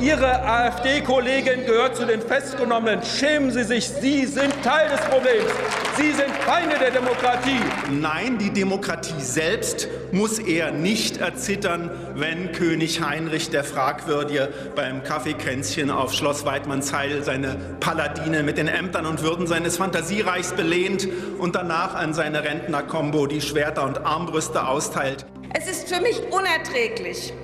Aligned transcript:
Ihre 0.00 0.42
AfD-Kollegin 0.42 1.66
gehört 1.66 1.94
zu 1.94 2.06
den 2.06 2.22
Festgenommenen. 2.22 3.02
Schämen 3.04 3.50
Sie 3.50 3.64
sich, 3.64 3.86
Sie 3.86 4.24
sind 4.24 4.50
Teil 4.62 4.88
des 4.88 5.00
Problems. 5.02 5.50
Sie 5.96 6.12
sind 6.12 6.30
Feinde 6.46 6.78
der 6.78 6.90
Demokratie. 6.90 7.60
Nein, 7.90 8.38
die 8.38 8.50
Demokratie 8.50 9.20
selbst 9.20 9.88
muss 10.10 10.38
er 10.38 10.70
nicht 10.70 11.18
erzittern, 11.18 11.90
wenn 12.14 12.52
König 12.52 13.02
Heinrich 13.02 13.50
der 13.50 13.62
Fragwürdige 13.62 14.48
beim 14.74 15.04
Kaffeekränzchen 15.04 15.90
auf 15.90 16.14
Schloss 16.14 16.46
Weidmannsheil 16.46 17.22
seine 17.22 17.56
Paladine 17.80 18.42
mit 18.42 18.56
den 18.56 18.68
Ämtern 18.68 19.04
und 19.04 19.22
Würden 19.22 19.46
seines 19.46 19.76
Fantasiereichs 19.76 20.52
belehnt 20.54 21.06
und 21.38 21.54
danach 21.54 21.94
an 21.94 22.14
seine 22.14 22.42
Rentnerkombo 22.42 23.26
die 23.26 23.42
Schwerter 23.42 23.84
und 23.84 23.98
Armbrüste 23.98 24.66
austeilt. 24.66 25.26
Es 25.52 25.68
ist 25.68 25.94
für 25.94 26.00
mich 26.00 26.22
unerträglich, 26.30 27.34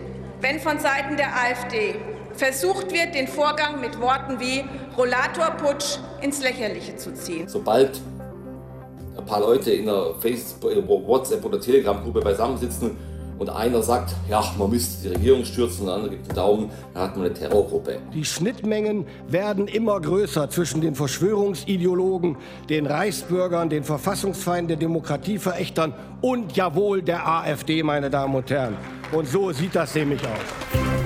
wenn 0.40 0.58
von 0.58 0.78
Seiten 0.78 1.18
der 1.18 1.34
AfD 1.34 1.96
versucht 2.36 2.92
wird, 2.92 3.14
den 3.14 3.28
Vorgang 3.28 3.80
mit 3.80 4.00
Worten 4.00 4.38
wie 4.38 4.64
Rollatorputsch 4.96 5.98
ins 6.20 6.42
Lächerliche 6.42 6.96
zu 6.96 7.14
ziehen. 7.14 7.48
Sobald 7.48 8.00
ein 9.16 9.24
paar 9.24 9.40
Leute 9.40 9.72
in 9.72 9.88
einer 9.88 10.14
Facebook, 10.20 10.70
WhatsApp 10.88 11.44
oder 11.44 11.60
Telegram-Gruppe 11.60 12.20
beisammensitzen 12.20 12.96
und 13.38 13.50
einer 13.50 13.82
sagt, 13.82 14.14
ja, 14.30 14.42
man 14.58 14.70
müsste 14.70 15.08
die 15.08 15.14
Regierung 15.14 15.44
stürzen 15.44 15.80
und 15.80 15.86
der 15.86 15.94
andere 15.94 16.10
gibt 16.12 16.28
den 16.28 16.36
Daumen, 16.36 16.70
dann 16.94 17.02
hat 17.02 17.16
man 17.16 17.26
eine 17.26 17.34
Terrorgruppe. 17.34 17.98
Die 18.14 18.24
Schnittmengen 18.24 19.06
werden 19.28 19.68
immer 19.68 20.00
größer 20.00 20.48
zwischen 20.48 20.80
den 20.80 20.94
Verschwörungsideologen, 20.94 22.36
den 22.70 22.86
Reichsbürgern, 22.86 23.68
den 23.68 23.84
Verfassungsfeinden, 23.84 24.68
den 24.68 24.80
Demokratieverächtern 24.80 25.92
und 26.22 26.56
jawohl 26.56 27.02
der 27.02 27.28
AfD, 27.28 27.82
meine 27.82 28.08
Damen 28.08 28.34
und 28.34 28.50
Herren. 28.50 28.76
Und 29.12 29.28
so 29.28 29.52
sieht 29.52 29.74
das 29.74 29.94
nämlich 29.94 30.20
aus. 30.22 31.05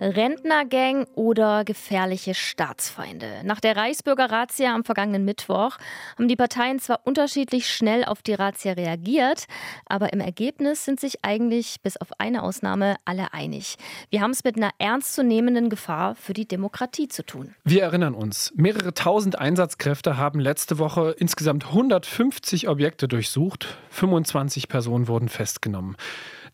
Rentnergang 0.00 1.06
oder 1.14 1.64
gefährliche 1.64 2.34
Staatsfeinde. 2.34 3.42
Nach 3.44 3.60
der 3.60 3.76
Reichsbürger-Razzia 3.76 4.74
am 4.74 4.84
vergangenen 4.84 5.26
Mittwoch 5.26 5.76
haben 6.16 6.26
die 6.26 6.36
Parteien 6.36 6.78
zwar 6.78 7.00
unterschiedlich 7.04 7.68
schnell 7.68 8.04
auf 8.04 8.22
die 8.22 8.32
Razzia 8.32 8.72
reagiert, 8.72 9.44
aber 9.84 10.12
im 10.14 10.20
Ergebnis 10.20 10.86
sind 10.86 11.00
sich 11.00 11.22
eigentlich 11.22 11.82
bis 11.82 11.98
auf 11.98 12.08
eine 12.18 12.42
Ausnahme 12.42 12.96
alle 13.04 13.34
einig. 13.34 13.76
Wir 14.08 14.22
haben 14.22 14.30
es 14.30 14.42
mit 14.42 14.56
einer 14.56 14.70
ernstzunehmenden 14.78 15.68
Gefahr 15.68 16.14
für 16.14 16.32
die 16.32 16.48
Demokratie 16.48 17.08
zu 17.08 17.22
tun. 17.22 17.54
Wir 17.64 17.82
erinnern 17.82 18.14
uns, 18.14 18.52
mehrere 18.56 18.94
tausend 18.94 19.38
Einsatzkräfte 19.38 20.16
haben 20.16 20.40
letzte 20.40 20.78
Woche 20.78 21.14
insgesamt 21.18 21.66
150 21.66 22.68
Objekte 22.68 23.06
durchsucht, 23.06 23.76
25 23.90 24.68
Personen 24.68 25.08
wurden 25.08 25.28
festgenommen. 25.28 25.96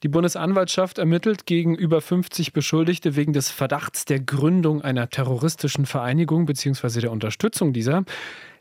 Die 0.02 0.08
Bundesanwaltschaft 0.08 0.98
ermittelt 0.98 1.46
gegen 1.46 1.74
über 1.74 2.00
50 2.00 2.52
Beschuldigte 2.52 3.16
wegen 3.16 3.32
des 3.32 3.50
Verdachts 3.50 4.04
der 4.04 4.20
Gründung 4.20 4.82
einer 4.82 5.08
terroristischen 5.08 5.86
Vereinigung 5.86 6.46
bzw. 6.46 7.00
der 7.00 7.12
Unterstützung 7.12 7.72
dieser. 7.72 8.04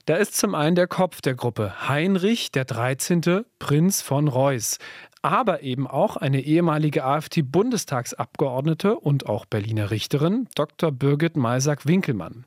Da 0.06 0.16
ist 0.16 0.38
zum 0.38 0.54
einen 0.56 0.76
der 0.76 0.88
Kopf 0.88 1.22
der 1.22 1.34
Gruppe, 1.34 1.90
Heinrich 1.90 2.52
der 2.52 2.64
13., 2.64 3.44
Prinz 3.58 4.02
von 4.02 4.28
Reuß, 4.28 4.78
aber 5.24 5.64
eben 5.64 5.88
auch 5.88 6.16
eine 6.16 6.42
ehemalige 6.42 7.04
AfD-Bundestagsabgeordnete 7.04 8.96
und 8.96 9.26
auch 9.26 9.46
Berliner 9.46 9.90
Richterin, 9.90 10.48
Dr. 10.54 10.92
Birgit 10.92 11.36
Malsack-Winkelmann. 11.36 12.46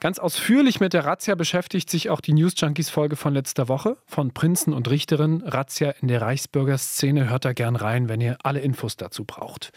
Ganz 0.00 0.18
ausführlich 0.18 0.80
mit 0.80 0.94
der 0.94 1.04
Razzia 1.04 1.34
beschäftigt 1.34 1.90
sich 1.90 2.08
auch 2.08 2.22
die 2.22 2.32
News 2.32 2.54
Junkies 2.56 2.88
Folge 2.88 3.16
von 3.16 3.34
letzter 3.34 3.68
Woche 3.68 3.98
von 4.06 4.32
Prinzen 4.32 4.72
und 4.72 4.88
Richterinnen. 4.88 5.42
Razzia 5.42 5.90
in 5.90 6.08
der 6.08 6.22
Reichsbürgerszene. 6.22 7.28
Hört 7.28 7.44
da 7.44 7.52
gern 7.52 7.76
rein, 7.76 8.08
wenn 8.08 8.22
ihr 8.22 8.38
alle 8.42 8.60
Infos 8.60 8.96
dazu 8.96 9.26
braucht. 9.26 9.72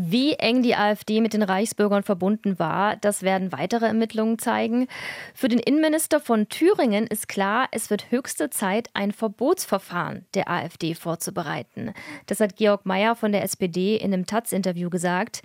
Wie 0.00 0.34
eng 0.34 0.62
die 0.62 0.76
AfD 0.76 1.20
mit 1.20 1.32
den 1.32 1.42
Reichsbürgern 1.42 2.04
verbunden 2.04 2.60
war, 2.60 2.94
das 2.94 3.24
werden 3.24 3.50
weitere 3.50 3.86
Ermittlungen 3.86 4.38
zeigen. 4.38 4.86
Für 5.34 5.48
den 5.48 5.58
Innenminister 5.58 6.20
von 6.20 6.48
Thüringen 6.48 7.08
ist 7.08 7.26
klar, 7.26 7.66
es 7.72 7.90
wird 7.90 8.12
höchste 8.12 8.48
Zeit, 8.48 8.90
ein 8.94 9.10
Verbotsverfahren 9.10 10.24
der 10.34 10.48
AfD 10.48 10.94
vorzubereiten. 10.94 11.94
Das 12.26 12.38
hat 12.38 12.54
Georg 12.54 12.86
Mayer 12.86 13.16
von 13.16 13.32
der 13.32 13.42
SPD 13.42 13.96
in 13.96 14.14
einem 14.14 14.24
Taz-Interview 14.24 14.88
gesagt. 14.88 15.42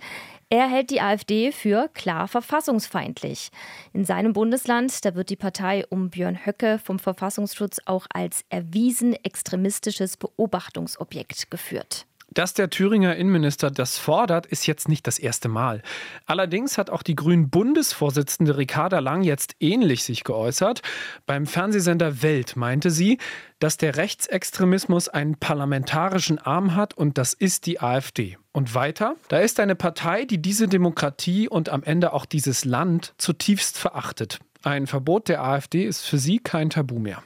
Er 0.50 0.68
hält 0.68 0.90
die 0.90 1.00
AfD 1.00 1.50
für 1.50 1.88
klar 1.92 2.28
verfassungsfeindlich. 2.28 3.50
In 3.92 4.04
seinem 4.04 4.34
Bundesland, 4.34 5.04
da 5.04 5.16
wird 5.16 5.30
die 5.30 5.36
Partei 5.36 5.84
um 5.88 6.10
Björn 6.10 6.46
Höcke 6.46 6.78
vom 6.78 7.00
Verfassungsschutz 7.00 7.80
auch 7.86 8.06
als 8.14 8.44
erwiesen 8.50 9.14
extremistisches 9.14 10.16
Beobachtungsobjekt 10.16 11.50
geführt. 11.50 12.06
Dass 12.34 12.52
der 12.52 12.68
Thüringer 12.68 13.14
Innenminister 13.14 13.70
das 13.70 13.96
fordert, 13.96 14.46
ist 14.46 14.66
jetzt 14.66 14.88
nicht 14.88 15.06
das 15.06 15.20
erste 15.20 15.48
Mal. 15.48 15.82
Allerdings 16.26 16.78
hat 16.78 16.90
auch 16.90 17.04
die 17.04 17.14
Grünen-Bundesvorsitzende 17.14 18.56
Ricarda 18.56 18.98
Lang 18.98 19.22
jetzt 19.22 19.54
ähnlich 19.60 20.02
sich 20.02 20.24
geäußert. 20.24 20.82
Beim 21.26 21.46
Fernsehsender 21.46 22.22
Welt 22.22 22.56
meinte 22.56 22.90
sie, 22.90 23.18
dass 23.60 23.76
der 23.76 23.96
Rechtsextremismus 23.96 25.08
einen 25.08 25.36
parlamentarischen 25.36 26.38
Arm 26.38 26.74
hat 26.74 26.94
und 26.94 27.18
das 27.18 27.34
ist 27.34 27.66
die 27.66 27.80
AfD. 27.80 28.36
Und 28.52 28.74
weiter, 28.74 29.14
da 29.28 29.38
ist 29.38 29.60
eine 29.60 29.76
Partei, 29.76 30.24
die 30.24 30.42
diese 30.42 30.66
Demokratie 30.66 31.48
und 31.48 31.68
am 31.68 31.84
Ende 31.84 32.12
auch 32.12 32.26
dieses 32.26 32.64
Land 32.64 33.14
zutiefst 33.16 33.78
verachtet. 33.78 34.40
Ein 34.64 34.86
Verbot 34.86 35.28
der 35.28 35.42
AfD 35.44 35.84
ist 35.84 36.02
für 36.02 36.18
sie 36.18 36.38
kein 36.38 36.70
Tabu 36.70 36.98
mehr. 36.98 37.22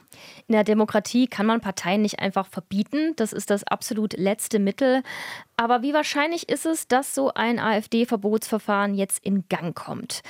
In 0.49 0.53
der 0.53 0.63
Demokratie 0.63 1.27
kann 1.27 1.45
man 1.45 1.61
Parteien 1.61 2.01
nicht 2.01 2.17
einfach 2.17 2.47
verbieten. 2.47 3.13
Das 3.17 3.33
ist 3.33 3.51
das 3.51 3.63
absolut 3.63 4.17
letzte 4.17 4.57
Mittel. 4.57 5.03
Aber 5.57 5.83
wie 5.83 5.93
wahrscheinlich 5.93 6.49
ist 6.49 6.65
es, 6.65 6.87
dass 6.87 7.13
so 7.13 7.31
ein 7.35 7.59
AfD-Verbotsverfahren 7.59 8.95
jetzt 8.95 9.23
in 9.23 9.43
Gang 9.47 9.75
kommt? 9.75 10.21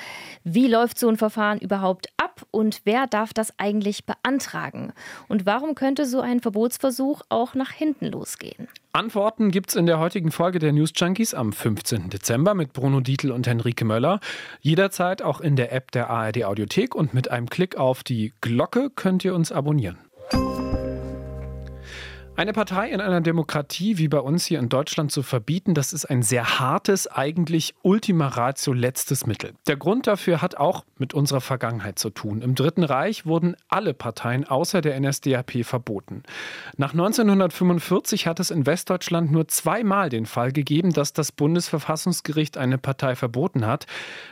Wie 0.44 0.68
läuft 0.68 1.00
so 1.00 1.07
ein 1.07 1.16
Verfahren 1.16 1.59
überhaupt 1.59 2.09
ab 2.18 2.46
und 2.52 2.81
wer 2.84 3.07
darf 3.07 3.31
das 3.31 3.57
eigentlich 3.59 4.06
beantragen? 4.06 4.91
Und 5.30 5.46
warum 5.46 5.74
könnte 5.74 6.06
so 6.06 6.19
ein 6.19 6.41
Verbotsversuch 6.41 7.22
auch 7.30 7.53
nach 7.53 7.72
hinten 7.72 8.07
losgehen? 8.07 8.68
Antworten 8.91 9.51
gibt 9.51 9.69
es 9.69 9.75
in 9.78 9.86
der 9.86 10.00
heutigen 10.00 10.31
Folge 10.31 10.59
der 10.59 10.74
News 10.74 10.91
Junkies 10.96 11.34
am 11.34 11.53
15. 11.53 12.09
Dezember 12.09 12.56
mit 12.56 12.74
Bruno 12.74 13.00
Dietl 13.00 13.31
und 13.31 13.47
Henrike 13.47 13.86
Möller. 13.86 14.19
Jederzeit 14.59 15.22
auch 15.22 15.40
in 15.40 15.56
der 15.56 15.72
App 15.72 15.91
der 15.91 16.09
ARD 16.09 16.44
Audiothek 16.44 16.94
und 16.94 17.13
mit 17.13 17.31
einem 17.31 17.50
Klick 17.50 17.78
auf 17.78 18.03
die 18.03 18.34
Glocke 18.41 18.90
könnt 18.90 19.24
ihr 19.24 19.34
uns 19.34 19.53
abonnieren. 19.53 20.08
Eine 22.39 22.53
Partei 22.53 22.89
in 22.89 23.01
einer 23.01 23.19
Demokratie 23.19 23.97
wie 23.97 24.07
bei 24.07 24.19
uns 24.19 24.45
hier 24.45 24.59
in 24.59 24.69
Deutschland 24.69 25.11
zu 25.11 25.23
verbieten, 25.23 25.73
das 25.73 25.91
ist 25.91 26.05
ein 26.05 26.23
sehr 26.23 26.57
hartes, 26.57 27.05
eigentlich 27.05 27.75
Ultima 27.81 28.29
Ratio 28.29 28.72
letztes 28.72 29.27
Mittel. 29.27 29.55
Der 29.67 29.75
Grund 29.75 30.07
dafür 30.07 30.41
hat 30.41 30.55
auch 30.55 30.85
mit 30.97 31.13
unserer 31.13 31.41
Vergangenheit 31.41 32.00
zu 32.00 32.09
tun. 32.09 32.41
Im 32.41 32.55
Dritten 32.55 32.85
Reich 32.85 33.25
wurden 33.25 33.57
alle 33.67 33.94
Parteien 33.94 34.45
außer 34.47 34.79
der 34.79 34.97
NSDAP 34.97 35.66
verboten. 35.66 36.23
Nach 36.77 36.94
1945 36.94 38.25
hat 38.25 38.39
es 38.39 38.51
in 38.51 38.66
Westdeutschland 38.66 39.33
nur 39.33 39.50
zweimal 39.50 40.07
den 40.07 40.25
Fall 40.25 40.53
gegeben, 40.53 40.94
dass 40.94 41.11
das 41.11 41.33
Bundesverfassungsgericht 41.33 42.57
eine 42.57 42.77
Partei 42.77 43.17
verboten 43.17 43.67
hat. 43.67 43.85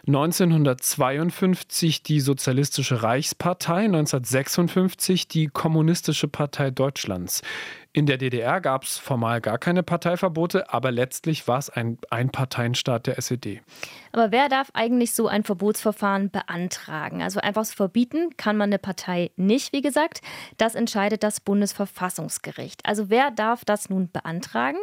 1952 0.08 2.04
die 2.04 2.22
Sozialistische 2.22 3.04
Reichspartei, 3.04 3.84
1956 3.84 5.28
die 5.28 5.48
Kommunistische 5.48 6.30
Partei 6.30 6.72
Deutschlands. 6.72 7.42
In 7.98 8.06
der 8.06 8.20
DDR 8.20 8.62
gab 8.62 8.84
es 8.84 9.00
formal 9.00 9.42
gar 9.42 9.58
keine 9.58 9.82
Parteiverbote, 9.82 10.72
aber 10.72 10.92
letztlich 10.92 11.48
war 11.48 11.58
es 11.58 11.72
ein 11.72 11.98
Einparteienstaat 12.12 13.08
der 13.08 13.18
SED. 13.18 13.64
Aber 14.12 14.32
wer 14.32 14.50
darf 14.50 14.70
eigentlich 14.76 15.16
so 15.16 15.28
ein 15.28 15.44
Verbotsverfahren 15.44 16.30
beantragen? 16.30 17.24
Also 17.24 17.40
einfach 17.40 17.66
so 17.66 17.74
verbieten 17.74 18.38
kann 18.38 18.56
man 18.56 18.70
eine 18.70 18.78
Partei 18.78 19.32
nicht, 19.36 19.74
wie 19.74 19.82
gesagt. 19.82 20.22
Das 20.58 20.76
entscheidet 20.76 21.24
das 21.24 21.40
Bundesverfassungsgericht. 21.40 22.86
Also 22.86 23.10
wer 23.10 23.32
darf 23.32 23.66
das 23.66 23.90
nun 23.90 24.12
beantragen? 24.12 24.78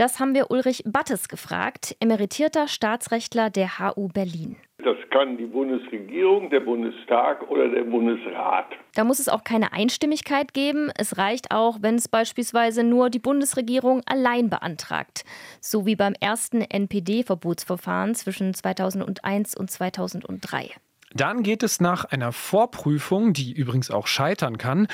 Das 0.00 0.18
haben 0.18 0.34
wir 0.34 0.50
Ulrich 0.50 0.82
Battes 0.86 1.28
gefragt, 1.28 1.94
emeritierter 2.00 2.68
Staatsrechtler 2.68 3.50
der 3.50 3.78
HU 3.78 4.08
Berlin. 4.08 4.56
Das 4.78 4.96
kann 5.10 5.36
die 5.36 5.44
Bundesregierung, 5.44 6.48
der 6.48 6.60
Bundestag 6.60 7.50
oder 7.50 7.68
der 7.68 7.82
Bundesrat. 7.82 8.64
Da 8.94 9.04
muss 9.04 9.18
es 9.18 9.28
auch 9.28 9.44
keine 9.44 9.74
Einstimmigkeit 9.74 10.54
geben. 10.54 10.90
Es 10.96 11.18
reicht 11.18 11.50
auch, 11.50 11.82
wenn 11.82 11.96
es 11.96 12.08
beispielsweise 12.08 12.82
nur 12.82 13.10
die 13.10 13.18
Bundesregierung 13.18 14.00
allein 14.06 14.48
beantragt. 14.48 15.24
So 15.60 15.84
wie 15.84 15.96
beim 15.96 16.14
ersten 16.18 16.62
NPD-Verbotsverfahren 16.62 18.14
zwischen 18.14 18.54
2001 18.54 19.54
und 19.54 19.70
2003. 19.70 20.70
Dann 21.12 21.42
geht 21.42 21.64
es 21.64 21.80
nach 21.80 22.04
einer 22.04 22.30
Vorprüfung, 22.30 23.32
die 23.32 23.52
übrigens 23.52 23.90
auch 23.90 24.06
scheitern 24.06 24.58
kann, 24.58 24.86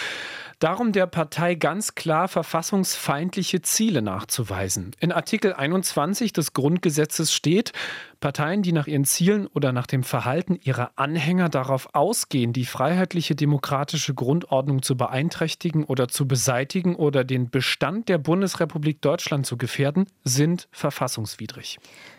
darum, 0.58 0.92
der 0.92 1.06
Partei 1.06 1.54
ganz 1.54 1.94
klar 1.94 2.28
verfassungsfeindliche 2.28 3.60
Ziele 3.60 4.00
nachzuweisen. 4.00 4.92
In 4.98 5.12
Artikel 5.12 5.52
21 5.52 6.32
des 6.32 6.54
Grundgesetzes 6.54 7.34
steht, 7.34 7.72
Parteien, 8.20 8.62
die 8.62 8.72
nach 8.72 8.86
ihren 8.86 9.04
Zielen 9.04 9.46
oder 9.46 9.72
nach 9.72 9.86
dem 9.86 10.02
Verhalten 10.02 10.58
ihrer 10.62 10.92
Anhänger 10.96 11.50
darauf 11.50 11.94
ausgehen, 11.94 12.54
die 12.54 12.64
freiheitliche 12.64 13.34
demokratische 13.34 14.14
Grundordnung 14.14 14.82
zu 14.82 14.96
beeinträchtigen 14.96 15.84
oder 15.84 16.08
zu 16.08 16.26
beseitigen 16.26 16.96
oder 16.96 17.24
den 17.24 17.50
Bestand 17.50 18.08
der 18.08 18.16
Bundesrepublik 18.16 19.02
Deutschland 19.02 19.44
zu 19.44 19.58
gefährden, 19.58 20.06
sind 20.24 20.68
verfassungswidrig. 20.70 21.78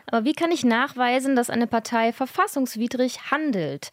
Aber 0.10 0.24
wie 0.24 0.34
kann 0.34 0.52
ich 0.52 0.64
nachweisen, 0.64 1.36
dass 1.36 1.50
eine 1.50 1.68
Partei 1.68 2.14
verfassungswidrig 2.14 3.30
handelt? 3.30 3.92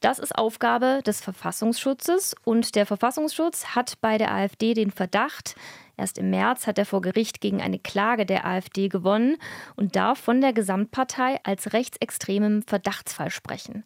Das 0.00 0.18
ist 0.18 0.36
Aufgabe 0.36 1.00
des 1.04 1.20
Verfassungsschutzes 1.20 2.36
und 2.44 2.74
der 2.74 2.86
Verfassungsschutz 2.86 3.74
hat 3.74 3.94
bei 4.00 4.18
der 4.18 4.32
AfD 4.32 4.74
den 4.74 4.90
Verdacht, 4.90 5.56
Erst 5.96 6.18
im 6.18 6.30
März 6.30 6.66
hat 6.66 6.78
er 6.78 6.86
vor 6.86 7.00
Gericht 7.02 7.40
gegen 7.40 7.62
eine 7.62 7.78
Klage 7.78 8.26
der 8.26 8.44
AfD 8.44 8.88
gewonnen 8.88 9.36
und 9.76 9.94
darf 9.94 10.18
von 10.18 10.40
der 10.40 10.52
Gesamtpartei 10.52 11.38
als 11.44 11.72
rechtsextremem 11.72 12.62
Verdachtsfall 12.62 13.30
sprechen. 13.30 13.84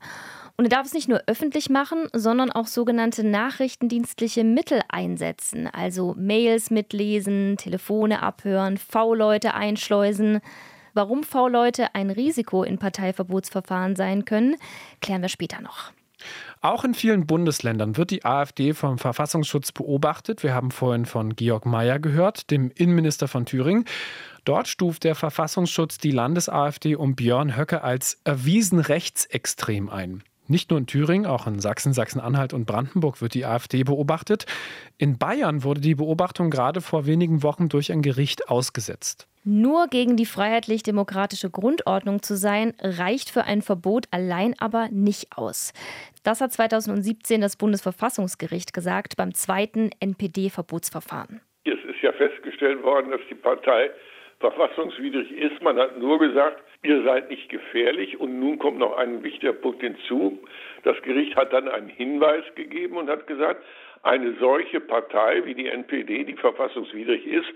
Und 0.56 0.64
er 0.64 0.70
darf 0.70 0.86
es 0.86 0.94
nicht 0.94 1.08
nur 1.08 1.22
öffentlich 1.26 1.68
machen, 1.68 2.08
sondern 2.12 2.50
auch 2.50 2.66
sogenannte 2.66 3.24
nachrichtendienstliche 3.24 4.42
Mittel 4.42 4.80
einsetzen, 4.88 5.68
also 5.68 6.14
Mails 6.16 6.70
mitlesen, 6.70 7.56
Telefone 7.58 8.22
abhören, 8.22 8.78
V-Leute 8.78 9.54
einschleusen. 9.54 10.40
Warum 10.98 11.22
V-Leute 11.22 11.94
ein 11.94 12.10
Risiko 12.10 12.64
in 12.64 12.76
Parteiverbotsverfahren 12.76 13.94
sein 13.94 14.24
können, 14.24 14.56
klären 15.00 15.22
wir 15.22 15.28
später 15.28 15.60
noch. 15.60 15.92
Auch 16.60 16.82
in 16.82 16.92
vielen 16.92 17.24
Bundesländern 17.24 17.96
wird 17.96 18.10
die 18.10 18.24
AfD 18.24 18.74
vom 18.74 18.98
Verfassungsschutz 18.98 19.70
beobachtet. 19.70 20.42
Wir 20.42 20.54
haben 20.54 20.72
vorhin 20.72 21.06
von 21.06 21.36
Georg 21.36 21.66
Mayer 21.66 22.00
gehört, 22.00 22.50
dem 22.50 22.72
Innenminister 22.74 23.28
von 23.28 23.46
Thüringen. 23.46 23.84
Dort 24.44 24.66
stuft 24.66 25.04
der 25.04 25.14
Verfassungsschutz 25.14 25.98
die 25.98 26.10
Landes-AfD 26.10 26.96
um 26.96 27.14
Björn 27.14 27.56
Höcke 27.56 27.84
als 27.84 28.20
erwiesen 28.24 28.80
rechtsextrem 28.80 29.90
ein. 29.90 30.24
Nicht 30.50 30.70
nur 30.70 30.78
in 30.78 30.86
Thüringen, 30.86 31.26
auch 31.26 31.46
in 31.46 31.60
Sachsen, 31.60 31.92
Sachsen-Anhalt 31.92 32.54
und 32.54 32.64
Brandenburg 32.64 33.20
wird 33.20 33.34
die 33.34 33.44
AfD 33.44 33.84
beobachtet. 33.84 34.46
In 34.96 35.18
Bayern 35.18 35.62
wurde 35.62 35.82
die 35.82 35.94
Beobachtung 35.94 36.48
gerade 36.48 36.80
vor 36.80 37.06
wenigen 37.06 37.42
Wochen 37.42 37.68
durch 37.68 37.92
ein 37.92 38.00
Gericht 38.00 38.48
ausgesetzt. 38.48 39.28
Nur 39.44 39.88
gegen 39.88 40.16
die 40.16 40.24
freiheitlich-demokratische 40.24 41.50
Grundordnung 41.50 42.22
zu 42.22 42.34
sein, 42.34 42.72
reicht 42.80 43.28
für 43.28 43.44
ein 43.44 43.60
Verbot 43.60 44.06
allein 44.10 44.54
aber 44.58 44.88
nicht 44.90 45.36
aus. 45.36 45.74
Das 46.22 46.40
hat 46.40 46.52
2017 46.52 47.42
das 47.42 47.56
Bundesverfassungsgericht 47.56 48.72
gesagt 48.72 49.16
beim 49.18 49.34
zweiten 49.34 49.90
NPD-Verbotsverfahren. 50.00 51.42
Es 51.64 51.78
ist 51.84 52.02
ja 52.02 52.12
festgestellt 52.12 52.82
worden, 52.82 53.10
dass 53.10 53.20
die 53.28 53.34
Partei 53.34 53.90
verfassungswidrig 54.40 55.30
ist. 55.32 55.60
Man 55.62 55.76
hat 55.78 55.98
nur 55.98 56.18
gesagt, 56.18 56.62
ihr 56.82 57.02
seid 57.02 57.30
nicht 57.30 57.48
gefährlich. 57.48 58.18
Und 58.18 58.38
nun 58.38 58.58
kommt 58.58 58.78
noch 58.78 58.96
ein 58.96 59.22
wichtiger 59.22 59.52
Punkt 59.52 59.80
hinzu. 59.80 60.38
Das 60.84 61.00
Gericht 61.02 61.36
hat 61.36 61.52
dann 61.52 61.68
einen 61.68 61.88
Hinweis 61.88 62.44
gegeben 62.54 62.96
und 62.96 63.08
hat 63.08 63.26
gesagt, 63.26 63.64
eine 64.02 64.34
solche 64.34 64.80
Partei 64.80 65.44
wie 65.44 65.54
die 65.54 65.68
NPD, 65.68 66.24
die 66.24 66.36
verfassungswidrig 66.36 67.26
ist, 67.26 67.48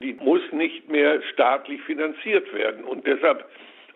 die 0.00 0.14
muss 0.14 0.40
nicht 0.52 0.88
mehr 0.88 1.22
staatlich 1.32 1.80
finanziert 1.82 2.52
werden. 2.54 2.84
Und 2.84 3.06
deshalb 3.06 3.44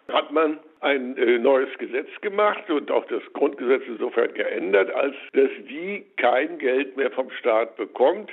hat 0.08 0.32
man 0.32 0.58
ein 0.84 1.16
äh, 1.16 1.38
neues 1.38 1.70
Gesetz 1.78 2.08
gemacht 2.20 2.70
und 2.70 2.90
auch 2.90 3.06
das 3.06 3.22
Grundgesetz 3.32 3.82
insofern 3.88 4.32
geändert, 4.34 4.94
als 4.94 5.14
dass 5.32 5.50
die 5.68 6.04
kein 6.16 6.58
Geld 6.58 6.96
mehr 6.96 7.10
vom 7.10 7.30
Staat 7.30 7.76
bekommt. 7.76 8.30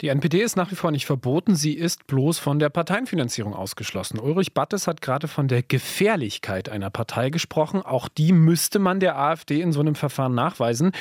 Die 0.00 0.08
NPD 0.08 0.38
ist 0.40 0.56
nach 0.56 0.70
wie 0.70 0.76
vor 0.76 0.92
nicht 0.92 1.04
verboten, 1.04 1.54
sie 1.54 1.76
ist 1.76 2.06
bloß 2.06 2.38
von 2.38 2.58
der 2.58 2.70
Parteienfinanzierung 2.70 3.54
ausgeschlossen. 3.54 4.18
Ulrich 4.18 4.54
Battes 4.54 4.86
hat 4.86 5.02
gerade 5.02 5.28
von 5.28 5.48
der 5.48 5.62
Gefährlichkeit 5.62 6.68
einer 6.68 6.90
Partei 6.90 7.28
gesprochen. 7.30 7.82
Auch 7.82 8.08
die 8.08 8.32
müsste 8.32 8.78
man 8.78 9.00
der 9.00 9.18
AfD 9.18 9.60
in 9.60 9.72
so 9.72 9.80
einem 9.80 9.96
Verfahren 9.96 10.34
nachweisen. 10.34 10.92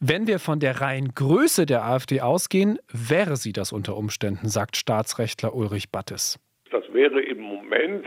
Wenn 0.00 0.26
wir 0.26 0.38
von 0.38 0.60
der 0.60 0.80
reinen 0.80 1.14
Größe 1.14 1.66
der 1.66 1.84
AfD 1.84 2.20
ausgehen, 2.20 2.78
wäre 2.92 3.36
sie 3.36 3.52
das 3.52 3.72
unter 3.72 3.96
Umständen, 3.96 4.48
sagt 4.48 4.76
Staatsrechtler 4.76 5.54
Ulrich 5.54 5.90
Battes. 5.90 6.38
Das 6.70 6.84
wäre 6.92 7.20
im 7.20 7.40
Moment 7.40 8.06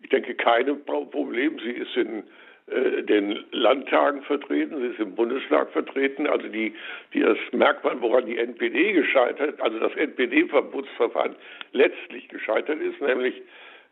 ich 0.00 0.08
denke, 0.10 0.34
kein 0.34 0.84
Problem. 0.84 1.58
Sie 1.58 1.70
ist 1.70 1.96
in 1.96 2.24
äh, 2.70 3.02
den 3.02 3.44
Landtagen 3.52 4.22
vertreten, 4.22 4.78
sie 4.78 4.88
ist 4.88 5.00
im 5.00 5.14
Bundestag 5.14 5.70
vertreten. 5.70 6.26
Also 6.26 6.48
die, 6.48 6.74
die 7.14 7.20
das 7.20 7.38
Merkmal, 7.52 8.00
woran 8.00 8.26
die 8.26 8.38
NPD 8.38 8.92
gescheitert, 8.92 9.60
also 9.60 9.78
das 9.78 9.94
NPD-Verbotsverfahren 9.96 11.34
letztlich 11.72 12.28
gescheitert 12.28 12.80
ist, 12.80 13.00
nämlich 13.00 13.42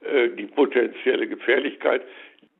äh, 0.03 0.29
die 0.29 0.47
potenzielle 0.47 1.27
Gefährlichkeit, 1.27 2.03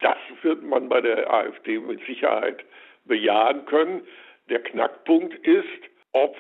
das 0.01 0.17
wird 0.43 0.63
man 0.63 0.89
bei 0.89 1.01
der 1.01 1.33
AfD 1.33 1.79
mit 1.79 2.05
Sicherheit 2.07 2.65
bejahen 3.05 3.65
können. 3.67 4.03
Der 4.49 4.61
Knackpunkt 4.61 5.35
ist, 5.47 5.67
ob 6.13 6.37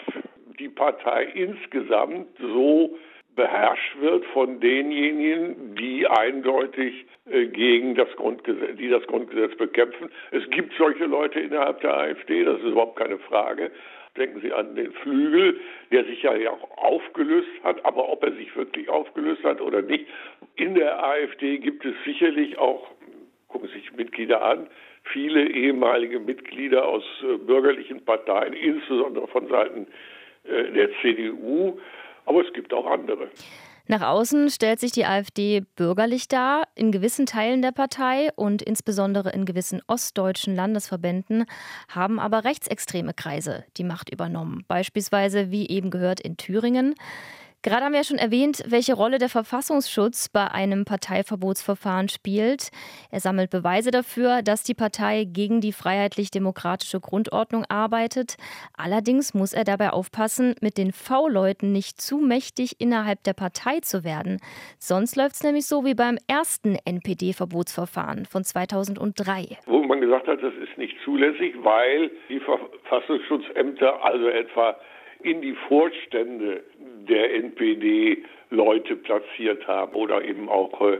die 0.58 0.68
Partei 0.68 1.24
insgesamt 1.34 2.28
so 2.38 2.96
beherrscht 3.36 4.00
wird 4.00 4.24
von 4.26 4.60
denjenigen, 4.60 5.76
die 5.76 6.06
eindeutig 6.06 7.06
äh, 7.30 7.46
gegen 7.46 7.94
das 7.94 8.08
Grundgesetz, 8.16 8.76
die 8.78 8.88
das 8.88 9.06
Grundgesetz 9.06 9.56
bekämpfen. 9.56 10.10
Es 10.32 10.48
gibt 10.50 10.72
solche 10.76 11.04
Leute 11.04 11.38
innerhalb 11.40 11.80
der 11.82 11.96
AfD, 11.96 12.44
das 12.44 12.58
ist 12.58 12.64
überhaupt 12.64 12.96
keine 12.98 13.18
Frage. 13.18 13.70
Denken 14.16 14.40
Sie 14.40 14.52
an 14.52 14.74
den 14.74 14.92
Flügel, 14.92 15.60
der 15.92 16.04
sich 16.06 16.22
ja 16.22 16.32
auch 16.50 16.78
aufgelöst 16.78 17.50
hat, 17.62 17.84
aber 17.84 18.08
ob 18.08 18.24
er 18.24 18.32
sich 18.32 18.56
wirklich 18.56 18.88
aufgelöst 18.88 19.44
hat 19.44 19.60
oder 19.60 19.82
nicht. 19.82 20.06
In 20.56 20.74
der 20.74 21.04
AfD 21.04 21.58
gibt 21.58 21.84
es 21.84 21.94
sicherlich 22.06 22.56
auch, 22.56 22.90
gucken 23.48 23.68
Sie 23.68 23.80
sich 23.80 23.92
Mitglieder 23.92 24.42
an, 24.42 24.68
viele 25.04 25.48
ehemalige 25.50 26.18
Mitglieder 26.18 26.86
aus 26.86 27.04
äh, 27.22 27.36
bürgerlichen 27.36 28.04
Parteien, 28.04 28.54
insbesondere 28.54 29.28
von 29.28 29.46
Seiten 29.48 29.86
äh, 30.44 30.72
der 30.72 30.90
CDU, 31.02 31.78
aber 32.26 32.46
es 32.46 32.52
gibt 32.52 32.72
auch 32.72 32.86
andere. 32.86 33.28
Nach 33.88 34.02
außen 34.02 34.50
stellt 34.50 34.80
sich 34.80 34.90
die 34.90 35.06
AfD 35.06 35.62
bürgerlich 35.76 36.26
dar. 36.26 36.64
In 36.74 36.90
gewissen 36.90 37.24
Teilen 37.24 37.62
der 37.62 37.70
Partei 37.70 38.30
und 38.34 38.60
insbesondere 38.60 39.30
in 39.30 39.44
gewissen 39.44 39.80
ostdeutschen 39.86 40.56
Landesverbänden 40.56 41.46
haben 41.88 42.18
aber 42.18 42.42
rechtsextreme 42.42 43.14
Kreise 43.14 43.64
die 43.76 43.84
Macht 43.84 44.10
übernommen. 44.10 44.64
Beispielsweise, 44.66 45.52
wie 45.52 45.68
eben 45.68 45.90
gehört, 45.90 46.20
in 46.20 46.36
Thüringen. 46.36 46.96
Gerade 47.66 47.84
haben 47.84 47.94
wir 47.94 47.98
ja 47.98 48.04
schon 48.04 48.18
erwähnt, 48.18 48.62
welche 48.68 48.94
Rolle 48.94 49.18
der 49.18 49.28
Verfassungsschutz 49.28 50.28
bei 50.28 50.46
einem 50.46 50.84
Parteiverbotsverfahren 50.84 52.08
spielt. 52.08 52.70
Er 53.10 53.18
sammelt 53.18 53.50
Beweise 53.50 53.90
dafür, 53.90 54.42
dass 54.42 54.62
die 54.62 54.74
Partei 54.74 55.24
gegen 55.24 55.60
die 55.60 55.72
freiheitlich-demokratische 55.72 57.00
Grundordnung 57.00 57.64
arbeitet. 57.68 58.36
Allerdings 58.78 59.34
muss 59.34 59.52
er 59.52 59.64
dabei 59.64 59.90
aufpassen, 59.90 60.54
mit 60.60 60.78
den 60.78 60.92
V-Leuten 60.92 61.72
nicht 61.72 62.00
zu 62.00 62.18
mächtig 62.18 62.76
innerhalb 62.78 63.24
der 63.24 63.34
Partei 63.34 63.80
zu 63.80 64.04
werden. 64.04 64.38
Sonst 64.78 65.16
läuft 65.16 65.34
es 65.34 65.42
nämlich 65.42 65.66
so 65.66 65.84
wie 65.84 65.94
beim 65.94 66.18
ersten 66.28 66.76
NPD-Verbotsverfahren 66.84 68.26
von 68.26 68.44
2003. 68.44 69.58
Wo 69.66 69.82
man 69.82 70.00
gesagt 70.00 70.28
hat, 70.28 70.40
das 70.40 70.54
ist 70.54 70.78
nicht 70.78 70.94
zulässig, 71.04 71.56
weil 71.64 72.12
die 72.28 72.38
Verfassungsschutzämter, 72.38 74.04
also 74.04 74.28
etwa 74.28 74.76
in 75.22 75.40
die 75.42 75.54
Vorstände 75.68 76.62
der 77.08 77.34
NPD 77.34 78.24
Leute 78.50 78.96
platziert 78.96 79.66
haben 79.66 79.94
oder 79.94 80.22
eben 80.22 80.48
auch 80.48 80.80
äh, 80.80 80.98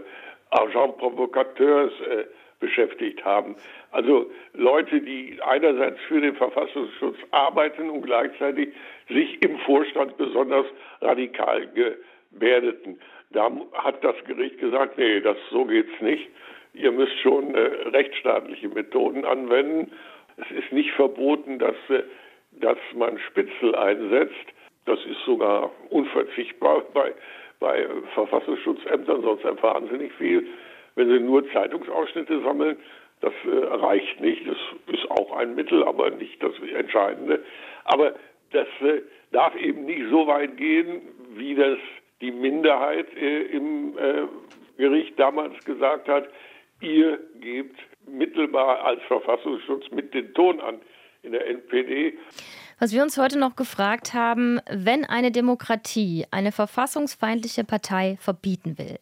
Agent 0.51 0.99
Provocateurs 0.99 1.93
äh, 2.01 2.25
beschäftigt 2.61 3.25
haben. 3.25 3.57
Also 3.93 4.31
Leute, 4.55 5.01
die 5.01 5.39
einerseits 5.45 6.01
für 6.09 6.21
den 6.21 6.35
Verfassungsschutz 6.37 7.17
arbeiten 7.31 7.91
und 7.91 8.03
gleichzeitig 8.03 8.71
sich 9.09 9.43
im 9.43 9.59
Vorstand 9.61 10.17
besonders 10.17 10.67
radikal 11.01 11.69
gebärdeten. 11.69 12.99
Da 13.31 13.51
hat 13.75 14.03
das 14.03 14.17
Gericht 14.25 14.59
gesagt, 14.59 14.97
nee, 14.99 15.21
das 15.21 15.37
so 15.51 15.65
geht's 15.65 16.01
nicht. 16.01 16.29
Ihr 16.75 16.93
müsst 16.93 17.19
schon 17.21 17.55
äh, 17.55 17.59
rechtsstaatliche 17.89 18.69
Methoden 18.69 19.25
anwenden. 19.25 19.93
Es 20.37 20.51
ist 20.51 20.73
nicht 20.73 20.93
verboten, 20.93 21.59
dass, 21.59 21.77
äh, 21.89 22.03
dass 22.61 22.79
man 22.95 23.19
Spitzel 23.19 23.75
einsetzt. 23.75 24.47
Das 24.85 24.99
ist 25.05 25.25
sogar 25.25 25.71
unverzichtbar 25.91 26.83
bei, 26.95 27.13
bei 27.59 27.87
Verfassungsschutzämtern, 28.15 29.23
sonst 29.23 29.45
erfahren 29.45 29.89
sie 29.91 29.99
nicht 29.99 30.15
viel. 30.15 30.47
Wenn 30.95 31.09
sie 31.09 31.21
nur 31.21 31.49
Zeitungsausschnitte 31.53 32.41
sammeln, 32.43 32.77
das 33.21 33.33
äh, 33.45 33.75
reicht 33.75 34.21
nicht. 34.21 34.47
Das 34.47 34.57
ist 34.95 35.11
auch 35.11 35.33
ein 35.37 35.55
Mittel, 35.55 35.83
aber 35.85 36.11
nicht 36.11 36.43
das 36.43 36.53
Entscheidende. 36.75 37.43
Aber 37.85 38.15
das 38.53 38.69
äh, 38.81 39.03
darf 39.33 39.55
eben 39.57 39.85
nicht 39.85 40.05
so 40.11 40.27
weit 40.27 40.57
gehen, 40.57 41.03
wie 41.35 41.55
das 41.55 41.79
die 42.21 42.31
Minderheit 42.31 43.07
äh, 43.17 43.43
im 43.43 43.97
äh, 43.99 44.27
Gericht 44.77 45.19
damals 45.19 45.63
gesagt 45.65 46.09
hat. 46.09 46.29
Ihr 46.81 47.19
gebt 47.41 47.79
mittelbar 48.07 48.85
als 48.85 49.03
Verfassungsschutz 49.05 49.91
mit 49.91 50.15
den 50.15 50.33
Ton 50.35 50.61
an 50.61 50.81
in 51.27 51.33
der 51.33 51.47
NPD. 51.49 52.15
Was 52.79 52.93
wir 52.93 53.03
uns 53.03 53.17
heute 53.17 53.39
noch 53.39 53.57
gefragt 53.57 54.13
haben, 54.13 54.61
wenn 54.71 55.07
eine 55.07 55.31
Demokratie 55.31 56.27
eine 56.31 56.53
verfassungsfeindliche 56.53 57.65
Partei 57.65 58.19
verbieten 58.21 58.77
will, 58.77 58.99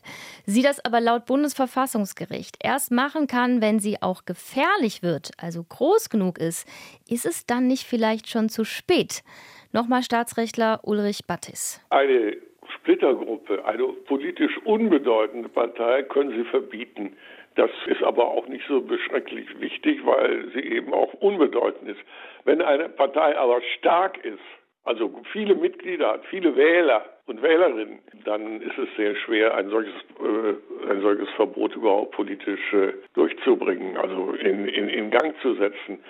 sie 0.46 0.62
das 0.62 0.84
aber 0.84 1.00
laut 1.00 1.26
Bundesverfassungsgericht 1.26 2.56
erst 2.60 2.92
machen 2.92 3.26
kann, 3.26 3.60
wenn 3.60 3.80
sie 3.80 4.00
auch 4.00 4.26
gefährlich 4.26 5.02
wird, 5.02 5.32
also 5.38 5.64
groß 5.64 6.08
genug 6.08 6.38
ist, 6.38 6.68
ist 7.08 7.26
es 7.26 7.46
dann 7.46 7.66
nicht 7.66 7.84
vielleicht 7.84 8.28
schon 8.28 8.48
zu 8.48 8.64
spät? 8.64 9.24
Nochmal 9.72 10.04
Staatsrechtler 10.04 10.78
Ulrich 10.84 11.26
Battis. 11.26 11.80
Eine 11.90 12.36
Splittergruppe, 12.84 13.64
eine 13.64 13.82
politisch 14.06 14.58
unbedeutende 14.64 15.48
Partei 15.48 16.02
können 16.02 16.32
Sie 16.32 16.44
verbieten. 16.44 17.16
Das 17.54 17.70
ist 17.86 18.02
aber 18.02 18.28
auch 18.28 18.46
nicht 18.46 18.66
so 18.68 18.82
beschrecklich 18.82 19.48
wichtig, 19.58 20.04
weil 20.04 20.50
sie 20.52 20.60
eben 20.60 20.92
auch 20.92 21.14
unbedeutend 21.14 21.88
ist. 21.88 22.00
Wenn 22.44 22.60
eine 22.60 22.90
Partei 22.90 23.38
aber 23.38 23.62
stark 23.78 24.22
ist, 24.22 24.42
also 24.84 25.10
viele 25.32 25.54
Mitglieder 25.54 26.08
hat, 26.08 26.26
viele 26.26 26.54
Wähler 26.56 27.06
und 27.24 27.40
Wählerinnen, 27.40 28.00
dann 28.26 28.60
ist 28.60 28.76
es 28.76 28.88
sehr 28.96 29.16
schwer, 29.16 29.54
ein 29.54 29.70
solches, 29.70 29.94
äh, 30.20 30.90
ein 30.90 31.00
solches 31.00 31.30
Verbot 31.36 31.74
überhaupt 31.74 32.10
politisch 32.10 32.72
äh, 32.74 32.92
durchzubringen, 33.14 33.96
also 33.96 34.32
in, 34.32 34.68
in, 34.68 34.90
in 34.90 35.10
Gang 35.10 35.34
zu 35.40 35.54
setzen. 35.54 36.00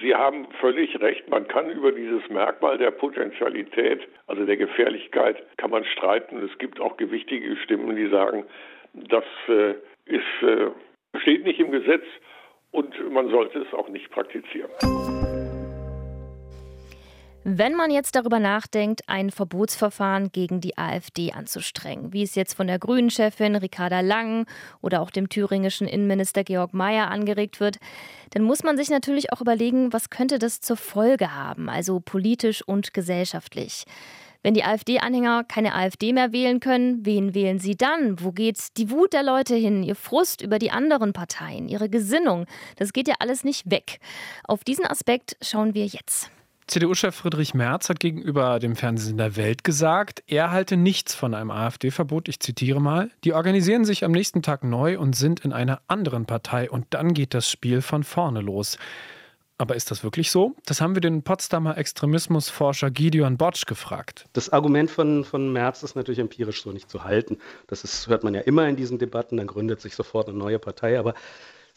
Sie 0.00 0.14
haben 0.14 0.46
völlig 0.60 1.00
recht, 1.00 1.28
man 1.28 1.48
kann 1.48 1.70
über 1.70 1.92
dieses 1.92 2.28
Merkmal 2.28 2.76
der 2.76 2.90
Potentialität, 2.90 4.06
also 4.26 4.44
der 4.44 4.56
Gefährlichkeit, 4.56 5.42
kann 5.56 5.70
man 5.70 5.84
streiten. 5.84 6.42
Es 6.44 6.58
gibt 6.58 6.80
auch 6.80 6.96
gewichtige 6.96 7.56
Stimmen, 7.56 7.96
die 7.96 8.08
sagen, 8.08 8.44
das 8.92 9.24
äh, 9.48 9.74
ist, 10.04 10.42
äh, 10.42 10.70
steht 11.20 11.44
nicht 11.44 11.60
im 11.60 11.70
Gesetz 11.70 12.04
und 12.72 13.10
man 13.10 13.30
sollte 13.30 13.60
es 13.60 13.72
auch 13.72 13.88
nicht 13.88 14.10
praktizieren. 14.10 14.70
Wenn 17.48 17.76
man 17.76 17.92
jetzt 17.92 18.16
darüber 18.16 18.40
nachdenkt, 18.40 19.08
ein 19.08 19.30
Verbotsverfahren 19.30 20.32
gegen 20.32 20.60
die 20.60 20.76
AfD 20.76 21.30
anzustrengen, 21.30 22.12
wie 22.12 22.24
es 22.24 22.34
jetzt 22.34 22.54
von 22.54 22.66
der 22.66 22.80
Grünen-Chefin 22.80 23.54
Ricarda 23.54 24.00
Lang 24.00 24.46
oder 24.82 25.00
auch 25.00 25.12
dem 25.12 25.28
thüringischen 25.28 25.86
Innenminister 25.86 26.42
Georg 26.42 26.74
Mayer 26.74 27.08
angeregt 27.08 27.60
wird, 27.60 27.76
dann 28.30 28.42
muss 28.42 28.64
man 28.64 28.76
sich 28.76 28.90
natürlich 28.90 29.32
auch 29.32 29.40
überlegen, 29.40 29.92
was 29.92 30.10
könnte 30.10 30.40
das 30.40 30.60
zur 30.60 30.76
Folge 30.76 31.36
haben, 31.36 31.68
also 31.68 32.00
politisch 32.00 32.66
und 32.66 32.92
gesellschaftlich. 32.92 33.84
Wenn 34.42 34.54
die 34.54 34.64
AfD-Anhänger 34.64 35.44
keine 35.44 35.76
AfD 35.76 36.12
mehr 36.12 36.32
wählen 36.32 36.58
können, 36.58 37.06
wen 37.06 37.32
wählen 37.32 37.60
sie 37.60 37.76
dann? 37.76 38.20
Wo 38.20 38.32
geht 38.32 38.76
die 38.76 38.90
Wut 38.90 39.12
der 39.12 39.22
Leute 39.22 39.54
hin? 39.54 39.84
Ihr 39.84 39.94
Frust 39.94 40.42
über 40.42 40.58
die 40.58 40.72
anderen 40.72 41.12
Parteien, 41.12 41.68
ihre 41.68 41.88
Gesinnung? 41.88 42.46
Das 42.74 42.92
geht 42.92 43.06
ja 43.06 43.14
alles 43.20 43.44
nicht 43.44 43.70
weg. 43.70 44.00
Auf 44.42 44.64
diesen 44.64 44.84
Aspekt 44.84 45.36
schauen 45.40 45.74
wir 45.74 45.86
jetzt. 45.86 46.32
CDU-Chef 46.68 47.14
Friedrich 47.14 47.54
Merz 47.54 47.88
hat 47.88 48.00
gegenüber 48.00 48.58
dem 48.58 48.74
Fernsehen 48.74 49.18
der 49.18 49.36
Welt 49.36 49.62
gesagt, 49.62 50.24
er 50.26 50.50
halte 50.50 50.76
nichts 50.76 51.14
von 51.14 51.32
einem 51.32 51.52
AfD-Verbot. 51.52 52.28
Ich 52.28 52.40
zitiere 52.40 52.80
mal. 52.80 53.10
Die 53.22 53.34
organisieren 53.34 53.84
sich 53.84 54.04
am 54.04 54.10
nächsten 54.10 54.42
Tag 54.42 54.64
neu 54.64 54.98
und 54.98 55.14
sind 55.14 55.44
in 55.44 55.52
einer 55.52 55.80
anderen 55.86 56.26
Partei 56.26 56.68
und 56.68 56.86
dann 56.90 57.14
geht 57.14 57.34
das 57.34 57.48
Spiel 57.48 57.82
von 57.82 58.02
vorne 58.02 58.40
los. 58.40 58.78
Aber 59.58 59.76
ist 59.76 59.92
das 59.92 60.02
wirklich 60.02 60.32
so? 60.32 60.56
Das 60.66 60.80
haben 60.80 60.96
wir 60.96 61.00
den 61.00 61.22
Potsdamer 61.22 61.78
Extremismusforscher 61.78 62.90
Gideon 62.90 63.36
Botsch 63.36 63.66
gefragt. 63.66 64.26
Das 64.32 64.50
Argument 64.50 64.90
von, 64.90 65.24
von 65.24 65.52
Merz 65.52 65.84
ist 65.84 65.94
natürlich 65.94 66.18
empirisch 66.18 66.62
so 66.62 66.72
nicht 66.72 66.90
zu 66.90 67.04
halten. 67.04 67.38
Das 67.68 67.84
ist, 67.84 68.08
hört 68.08 68.24
man 68.24 68.34
ja 68.34 68.40
immer 68.40 68.68
in 68.68 68.74
diesen 68.74 68.98
Debatten, 68.98 69.36
dann 69.36 69.46
gründet 69.46 69.80
sich 69.80 69.94
sofort 69.94 70.28
eine 70.28 70.36
neue 70.36 70.58
Partei. 70.58 70.98
Aber 70.98 71.14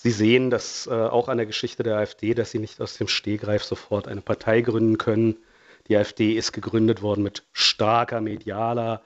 Sie 0.01 0.11
sehen 0.11 0.49
das 0.49 0.87
äh, 0.87 0.91
auch 0.93 1.27
an 1.27 1.35
der 1.35 1.45
Geschichte 1.45 1.83
der 1.83 1.97
AfD, 1.97 2.33
dass 2.33 2.51
sie 2.51 2.59
nicht 2.59 2.79
aus 2.79 2.97
dem 2.97 3.09
Stehgreif 3.09 3.65
sofort 3.65 4.07
eine 4.07 4.21
Partei 4.21 4.61
gründen 4.61 4.97
können. 4.97 5.35
Die 5.89 5.97
AfD 5.97 6.35
ist 6.35 6.53
gegründet 6.53 7.01
worden 7.01 7.21
mit 7.21 7.43
starker 7.51 8.21
medialer, 8.21 9.01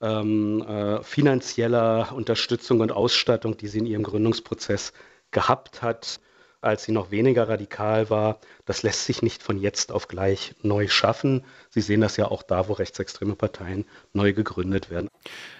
ähm, 0.00 0.62
äh, 0.62 1.02
finanzieller 1.02 2.14
Unterstützung 2.14 2.80
und 2.80 2.90
Ausstattung, 2.90 3.58
die 3.58 3.68
sie 3.68 3.80
in 3.80 3.86
ihrem 3.86 4.02
Gründungsprozess 4.02 4.94
gehabt 5.30 5.82
hat 5.82 6.20
als 6.60 6.84
sie 6.84 6.92
noch 6.92 7.10
weniger 7.10 7.48
radikal 7.48 8.10
war. 8.10 8.38
Das 8.66 8.82
lässt 8.82 9.06
sich 9.06 9.22
nicht 9.22 9.42
von 9.42 9.58
jetzt 9.58 9.92
auf 9.92 10.08
gleich 10.08 10.54
neu 10.62 10.88
schaffen. 10.88 11.44
Sie 11.70 11.80
sehen 11.80 12.00
das 12.00 12.16
ja 12.16 12.26
auch 12.26 12.42
da, 12.42 12.68
wo 12.68 12.74
rechtsextreme 12.74 13.34
Parteien 13.34 13.84
neu 14.12 14.32
gegründet 14.32 14.90
werden. 14.90 15.08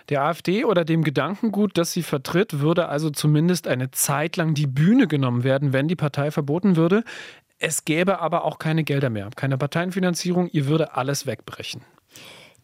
Der 0.08 0.22
AfD 0.22 0.64
oder 0.64 0.84
dem 0.84 1.04
Gedankengut, 1.04 1.78
das 1.78 1.92
sie 1.92 2.02
vertritt, 2.02 2.60
würde 2.60 2.88
also 2.88 3.10
zumindest 3.10 3.66
eine 3.66 3.90
Zeit 3.90 4.36
lang 4.36 4.54
die 4.54 4.66
Bühne 4.66 5.06
genommen 5.06 5.44
werden, 5.44 5.72
wenn 5.72 5.88
die 5.88 5.96
Partei 5.96 6.30
verboten 6.30 6.76
würde. 6.76 7.04
Es 7.58 7.84
gäbe 7.84 8.20
aber 8.20 8.44
auch 8.44 8.58
keine 8.58 8.84
Gelder 8.84 9.10
mehr, 9.10 9.28
keine 9.36 9.58
Parteienfinanzierung, 9.58 10.48
ihr 10.48 10.66
würde 10.66 10.94
alles 10.94 11.26
wegbrechen. 11.26 11.82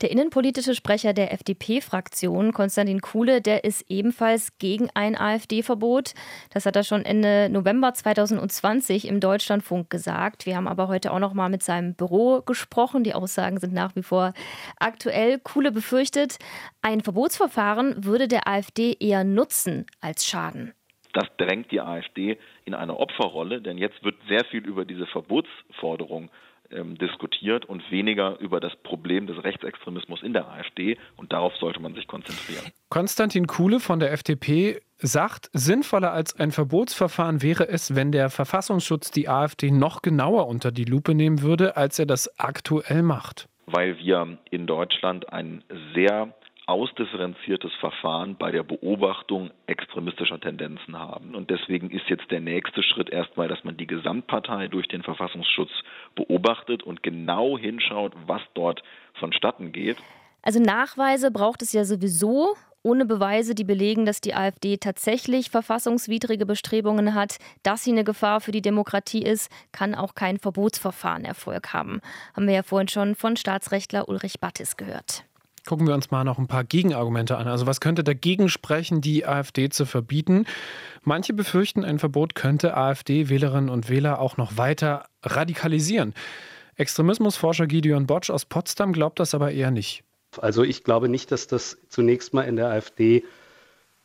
Der 0.02 0.10
innenpolitische 0.10 0.74
Sprecher 0.74 1.14
der 1.14 1.32
FDP-Fraktion, 1.32 2.52
Konstantin 2.52 3.00
Kuhle, 3.00 3.40
der 3.40 3.64
ist 3.64 3.86
ebenfalls 3.88 4.58
gegen 4.58 4.90
ein 4.92 5.16
AfD-Verbot. 5.16 6.12
Das 6.52 6.66
hat 6.66 6.76
er 6.76 6.84
schon 6.84 7.06
Ende 7.06 7.48
November 7.48 7.94
2020 7.94 9.08
im 9.08 9.20
Deutschlandfunk 9.20 9.88
gesagt. 9.88 10.44
Wir 10.44 10.56
haben 10.56 10.68
aber 10.68 10.88
heute 10.88 11.12
auch 11.12 11.18
noch 11.18 11.32
mal 11.32 11.48
mit 11.48 11.62
seinem 11.62 11.94
Büro 11.94 12.42
gesprochen. 12.42 13.04
Die 13.04 13.14
Aussagen 13.14 13.58
sind 13.58 13.72
nach 13.72 13.96
wie 13.96 14.02
vor 14.02 14.34
aktuell. 14.78 15.38
Kuhle 15.38 15.72
befürchtet, 15.72 16.36
ein 16.82 17.00
Verbotsverfahren 17.00 18.04
würde 18.04 18.28
der 18.28 18.46
AfD 18.46 18.94
eher 19.00 19.24
nutzen 19.24 19.86
als 20.02 20.26
schaden. 20.26 20.74
Das 21.14 21.28
drängt 21.38 21.72
die 21.72 21.80
AfD 21.80 22.36
in 22.66 22.74
eine 22.74 22.98
Opferrolle, 22.98 23.62
denn 23.62 23.78
jetzt 23.78 24.04
wird 24.04 24.16
sehr 24.28 24.44
viel 24.44 24.66
über 24.66 24.84
diese 24.84 25.06
Verbotsforderung 25.06 26.30
ähm, 26.70 26.96
diskutiert 26.98 27.64
und 27.64 27.90
weniger 27.90 28.38
über 28.38 28.60
das 28.60 28.74
Problem 28.76 29.26
des 29.26 29.42
Rechtsextremismus 29.42 30.22
in 30.22 30.32
der 30.32 30.48
AfD. 30.48 30.96
Und 31.16 31.32
darauf 31.32 31.54
sollte 31.56 31.80
man 31.80 31.94
sich 31.94 32.06
konzentrieren. 32.06 32.64
Konstantin 32.88 33.46
Kuhle 33.46 33.80
von 33.80 34.00
der 34.00 34.12
FDP 34.12 34.80
sagt, 34.98 35.50
sinnvoller 35.52 36.12
als 36.12 36.38
ein 36.38 36.52
Verbotsverfahren 36.52 37.42
wäre 37.42 37.68
es, 37.68 37.94
wenn 37.94 38.12
der 38.12 38.30
Verfassungsschutz 38.30 39.10
die 39.10 39.28
AfD 39.28 39.70
noch 39.70 40.02
genauer 40.02 40.48
unter 40.48 40.72
die 40.72 40.84
Lupe 40.84 41.14
nehmen 41.14 41.42
würde, 41.42 41.76
als 41.76 41.98
er 41.98 42.06
das 42.06 42.38
aktuell 42.38 43.02
macht. 43.02 43.48
Weil 43.66 43.98
wir 43.98 44.38
in 44.50 44.66
Deutschland 44.66 45.32
ein 45.32 45.64
sehr 45.94 46.34
ausdifferenziertes 46.66 47.72
Verfahren 47.80 48.36
bei 48.36 48.50
der 48.50 48.64
Beobachtung 48.64 49.50
extremistischer 49.66 50.40
Tendenzen 50.40 50.98
haben. 50.98 51.34
Und 51.34 51.48
deswegen 51.50 51.90
ist 51.90 52.08
jetzt 52.08 52.30
der 52.30 52.40
nächste 52.40 52.82
Schritt 52.82 53.08
erstmal, 53.08 53.46
dass 53.48 53.62
man 53.62 53.76
die 53.76 53.86
Gesamtpartei 53.86 54.66
durch 54.68 54.88
den 54.88 55.02
Verfassungsschutz 55.02 55.70
beobachtet 56.16 56.82
und 56.82 57.02
genau 57.04 57.56
hinschaut, 57.56 58.12
was 58.26 58.42
dort 58.54 58.82
vonstatten 59.14 59.70
geht. 59.70 59.96
Also 60.42 60.60
Nachweise 60.60 61.30
braucht 61.30 61.62
es 61.62 61.72
ja 61.72 61.84
sowieso. 61.84 62.54
Ohne 62.82 63.04
Beweise, 63.04 63.56
die 63.56 63.64
belegen, 63.64 64.06
dass 64.06 64.20
die 64.20 64.34
AfD 64.34 64.76
tatsächlich 64.76 65.50
verfassungswidrige 65.50 66.46
Bestrebungen 66.46 67.14
hat, 67.14 67.38
dass 67.64 67.82
sie 67.82 67.90
eine 67.90 68.04
Gefahr 68.04 68.40
für 68.40 68.52
die 68.52 68.62
Demokratie 68.62 69.22
ist, 69.22 69.50
kann 69.72 69.96
auch 69.96 70.14
kein 70.14 70.38
Verbotsverfahren 70.38 71.24
Erfolg 71.24 71.72
haben. 71.72 72.00
Haben 72.34 72.46
wir 72.46 72.54
ja 72.54 72.62
vorhin 72.62 72.86
schon 72.86 73.16
von 73.16 73.36
Staatsrechtler 73.36 74.08
Ulrich 74.08 74.38
Battis 74.38 74.76
gehört. 74.76 75.25
Gucken 75.66 75.88
wir 75.88 75.94
uns 75.94 76.12
mal 76.12 76.22
noch 76.22 76.38
ein 76.38 76.46
paar 76.46 76.62
Gegenargumente 76.62 77.36
an. 77.36 77.48
Also 77.48 77.66
was 77.66 77.80
könnte 77.80 78.04
dagegen 78.04 78.48
sprechen, 78.48 79.00
die 79.00 79.26
AfD 79.26 79.68
zu 79.68 79.84
verbieten? 79.84 80.46
Manche 81.02 81.32
befürchten, 81.32 81.84
ein 81.84 81.98
Verbot 81.98 82.36
könnte 82.36 82.76
AfD-Wählerinnen 82.76 83.68
und 83.68 83.88
Wähler 83.88 84.20
auch 84.20 84.36
noch 84.36 84.56
weiter 84.56 85.06
radikalisieren. 85.22 86.14
Extremismusforscher 86.76 87.66
Gideon 87.66 88.06
Botsch 88.06 88.30
aus 88.30 88.44
Potsdam 88.44 88.92
glaubt 88.92 89.18
das 89.18 89.34
aber 89.34 89.50
eher 89.50 89.72
nicht. 89.72 90.04
Also 90.40 90.62
ich 90.62 90.84
glaube 90.84 91.08
nicht, 91.08 91.32
dass 91.32 91.48
das 91.48 91.78
zunächst 91.88 92.32
mal 92.32 92.42
in 92.42 92.56
der 92.56 92.68
AfD 92.68 93.24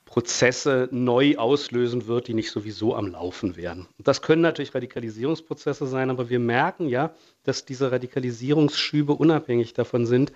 Prozesse 0.06 0.90
neu 0.92 1.38
auslösen 1.38 2.08
wird, 2.08 2.28
die 2.28 2.34
nicht 2.34 2.52
sowieso 2.52 2.96
am 2.96 3.08
Laufen 3.08 3.56
wären. 3.56 3.88
Das 3.98 4.22
können 4.22 4.42
natürlich 4.42 4.74
Radikalisierungsprozesse 4.74 5.86
sein, 5.86 6.10
aber 6.10 6.30
wir 6.30 6.40
merken 6.40 6.90
ja, 6.90 7.14
dass 7.44 7.66
diese 7.66 7.92
Radikalisierungsschübe 7.92 9.14
unabhängig 9.14 9.74
davon 9.74 10.06
sind, 10.06 10.34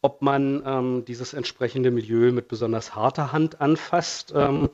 ob 0.00 0.22
man 0.22 0.62
ähm, 0.64 1.04
dieses 1.06 1.34
entsprechende 1.34 1.90
Milieu 1.90 2.32
mit 2.32 2.48
besonders 2.48 2.94
harter 2.94 3.32
Hand 3.32 3.60
anfasst, 3.60 4.32
ähm, 4.34 4.68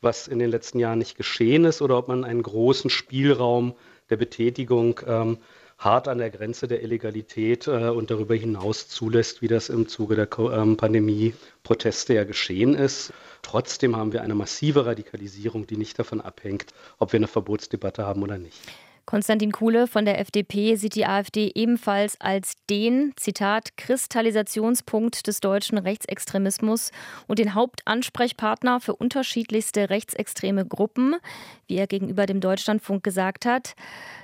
was 0.00 0.28
in 0.28 0.38
den 0.38 0.50
letzten 0.50 0.78
Jahren 0.78 0.98
nicht 0.98 1.16
geschehen 1.16 1.64
ist, 1.64 1.82
oder 1.82 1.98
ob 1.98 2.08
man 2.08 2.24
einen 2.24 2.42
großen 2.42 2.90
Spielraum 2.90 3.74
der 4.08 4.16
Betätigung 4.16 5.00
ähm, 5.06 5.38
hart 5.80 6.08
an 6.08 6.18
der 6.18 6.30
Grenze 6.30 6.68
der 6.68 6.82
Illegalität 6.82 7.66
äh, 7.66 7.88
und 7.88 8.10
darüber 8.10 8.34
hinaus 8.34 8.88
zulässt, 8.88 9.40
wie 9.40 9.48
das 9.48 9.70
im 9.70 9.88
Zuge 9.88 10.14
der 10.14 10.28
ähm, 10.38 10.76
Pandemie-Proteste 10.76 12.14
ja 12.14 12.24
geschehen 12.24 12.74
ist. 12.74 13.12
Trotzdem 13.42 13.96
haben 13.96 14.12
wir 14.12 14.22
eine 14.22 14.34
massive 14.34 14.84
Radikalisierung, 14.84 15.66
die 15.66 15.78
nicht 15.78 15.98
davon 15.98 16.20
abhängt, 16.20 16.74
ob 16.98 17.12
wir 17.12 17.18
eine 17.18 17.28
Verbotsdebatte 17.28 18.04
haben 18.04 18.22
oder 18.22 18.36
nicht. 18.36 18.60
Konstantin 19.10 19.50
Kuhle 19.50 19.88
von 19.88 20.04
der 20.04 20.20
FDP 20.20 20.76
sieht 20.76 20.94
die 20.94 21.04
AfD 21.04 21.50
ebenfalls 21.56 22.16
als 22.20 22.52
den, 22.70 23.12
Zitat, 23.16 23.76
Kristallisationspunkt 23.76 25.26
des 25.26 25.40
deutschen 25.40 25.78
Rechtsextremismus 25.78 26.92
und 27.26 27.40
den 27.40 27.54
Hauptansprechpartner 27.54 28.78
für 28.78 28.94
unterschiedlichste 28.94 29.90
rechtsextreme 29.90 30.64
Gruppen, 30.64 31.16
wie 31.66 31.74
er 31.74 31.88
gegenüber 31.88 32.26
dem 32.26 32.40
Deutschlandfunk 32.40 33.02
gesagt 33.02 33.46
hat. 33.46 33.74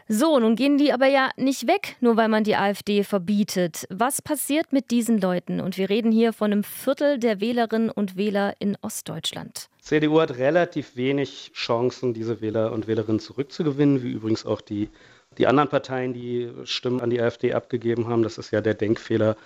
So, 0.08 0.38
nun 0.38 0.54
gehen 0.54 0.78
die 0.78 0.92
aber 0.92 1.08
ja 1.08 1.30
nicht 1.36 1.66
weg, 1.66 1.96
nur 2.00 2.16
weil 2.16 2.28
man 2.28 2.44
die 2.44 2.54
AfD 2.54 3.02
verbietet. 3.02 3.88
Was 3.90 4.22
passiert 4.22 4.72
mit 4.72 4.92
diesen 4.92 5.20
Leuten? 5.20 5.58
Und 5.60 5.76
wir 5.78 5.90
reden 5.90 6.12
hier 6.12 6.32
von 6.32 6.52
einem 6.52 6.62
Viertel 6.62 7.18
der 7.18 7.40
Wählerinnen 7.40 7.90
und 7.90 8.16
Wähler 8.16 8.54
in 8.60 8.78
Ostdeutschland. 8.82 9.68
CDU 9.80 10.20
hat 10.20 10.38
relativ 10.38 10.94
wenig 10.94 11.50
Chancen, 11.54 12.14
diese 12.14 12.40
Wähler 12.40 12.70
und 12.70 12.86
Wählerinnen 12.86 13.18
zurückzugewinnen, 13.18 14.04
wie 14.04 14.12
übrigens 14.12 14.46
auch 14.46 14.60
die, 14.60 14.90
die 15.38 15.48
anderen 15.48 15.70
Parteien, 15.70 16.14
die 16.14 16.52
Stimmen 16.62 17.00
an 17.00 17.10
die 17.10 17.20
AfD 17.20 17.52
abgegeben 17.52 18.06
haben. 18.06 18.22
Das 18.22 18.38
ist 18.38 18.52
ja 18.52 18.60
der 18.60 18.74
Denkfehler, 18.74 19.36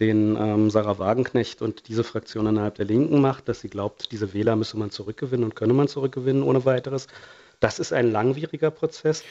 den 0.00 0.36
ähm, 0.36 0.68
Sarah 0.68 0.98
Wagenknecht 0.98 1.62
und 1.62 1.88
diese 1.88 2.04
Fraktion 2.04 2.46
innerhalb 2.46 2.74
der 2.74 2.84
Linken 2.84 3.22
macht, 3.22 3.48
dass 3.48 3.62
sie 3.62 3.68
glaubt, 3.68 4.12
diese 4.12 4.34
Wähler 4.34 4.54
müsse 4.54 4.76
man 4.76 4.90
zurückgewinnen 4.90 5.44
und 5.44 5.56
könne 5.56 5.72
man 5.72 5.88
zurückgewinnen 5.88 6.42
ohne 6.42 6.66
weiteres. 6.66 7.06
Das 7.60 7.78
ist 7.78 7.92
ein 7.92 8.10
langwieriger 8.10 8.70
Prozess. 8.70 9.22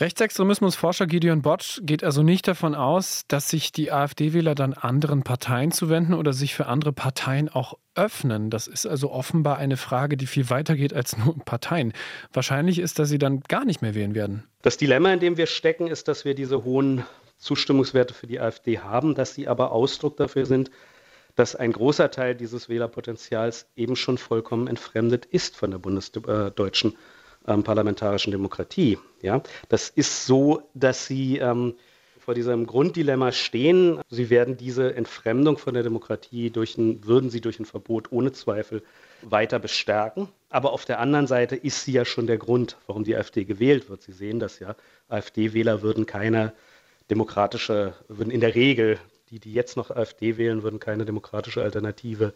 Rechtsextremismusforscher 0.00 1.06
Gideon 1.06 1.42
Botsch 1.42 1.78
geht 1.82 2.02
also 2.02 2.22
nicht 2.22 2.48
davon 2.48 2.74
aus, 2.74 3.24
dass 3.28 3.50
sich 3.50 3.70
die 3.70 3.92
AfD-Wähler 3.92 4.54
dann 4.54 4.72
anderen 4.72 5.24
Parteien 5.24 5.72
zuwenden 5.72 6.14
oder 6.14 6.32
sich 6.32 6.54
für 6.54 6.68
andere 6.68 6.94
Parteien 6.94 7.50
auch 7.50 7.74
öffnen. 7.94 8.48
Das 8.48 8.66
ist 8.66 8.86
also 8.86 9.10
offenbar 9.10 9.58
eine 9.58 9.76
Frage, 9.76 10.16
die 10.16 10.26
viel 10.26 10.48
weiter 10.48 10.74
geht 10.74 10.94
als 10.94 11.18
nur 11.24 11.38
Parteien. 11.44 11.92
Wahrscheinlich 12.32 12.78
ist, 12.78 12.98
dass 12.98 13.10
sie 13.10 13.18
dann 13.18 13.40
gar 13.40 13.66
nicht 13.66 13.82
mehr 13.82 13.94
wählen 13.94 14.14
werden. 14.14 14.44
Das 14.62 14.78
Dilemma, 14.78 15.12
in 15.12 15.20
dem 15.20 15.36
wir 15.36 15.46
stecken, 15.46 15.86
ist, 15.86 16.08
dass 16.08 16.24
wir 16.24 16.34
diese 16.34 16.64
hohen 16.64 17.04
Zustimmungswerte 17.36 18.14
für 18.14 18.26
die 18.26 18.40
AfD 18.40 18.78
haben, 18.78 19.14
dass 19.14 19.34
sie 19.34 19.48
aber 19.48 19.70
Ausdruck 19.70 20.16
dafür 20.16 20.46
sind, 20.46 20.70
dass 21.36 21.54
ein 21.54 21.72
großer 21.72 22.10
Teil 22.10 22.34
dieses 22.34 22.70
Wählerpotenzials 22.70 23.66
eben 23.76 23.96
schon 23.96 24.16
vollkommen 24.16 24.66
entfremdet 24.66 25.26
ist 25.26 25.56
von 25.56 25.70
der 25.70 25.78
bundesdeutschen 25.78 26.94
ähm, 27.46 27.62
parlamentarischen 27.62 28.30
Demokratie. 28.30 28.98
Ja? 29.22 29.42
Das 29.68 29.88
ist 29.88 30.26
so, 30.26 30.62
dass 30.74 31.06
sie 31.06 31.38
ähm, 31.38 31.74
vor 32.18 32.34
diesem 32.34 32.66
Grunddilemma 32.66 33.32
stehen. 33.32 33.98
Sie 34.08 34.30
werden 34.30 34.56
diese 34.56 34.94
Entfremdung 34.94 35.58
von 35.58 35.74
der 35.74 35.82
Demokratie 35.82 36.50
durch 36.50 36.76
ein, 36.78 37.04
würden 37.04 37.30
sie 37.30 37.40
durch 37.40 37.58
ein 37.58 37.64
Verbot 37.64 38.12
ohne 38.12 38.32
Zweifel 38.32 38.82
weiter 39.22 39.58
bestärken. 39.58 40.28
Aber 40.48 40.72
auf 40.72 40.84
der 40.84 41.00
anderen 41.00 41.26
Seite 41.26 41.56
ist 41.56 41.84
sie 41.84 41.92
ja 41.92 42.04
schon 42.04 42.26
der 42.26 42.38
Grund, 42.38 42.76
warum 42.86 43.04
die 43.04 43.16
AfD 43.16 43.44
gewählt 43.44 43.88
wird. 43.88 44.02
Sie 44.02 44.12
sehen 44.12 44.38
das 44.38 44.58
ja. 44.58 44.76
AfD-Wähler 45.08 45.82
würden 45.82 46.06
keine 46.06 46.52
demokratische, 47.10 47.94
würden 48.08 48.30
in 48.30 48.40
der 48.40 48.54
Regel, 48.54 48.98
die, 49.30 49.40
die 49.40 49.52
jetzt 49.52 49.76
noch 49.76 49.90
AfD 49.90 50.36
wählen, 50.36 50.62
würden 50.62 50.78
keine 50.78 51.04
demokratische 51.04 51.62
Alternative 51.62 52.32